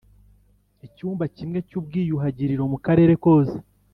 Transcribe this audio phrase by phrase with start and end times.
[0.87, 3.55] icyumba kimwe cy ubwiyuhagiriro mu karere kose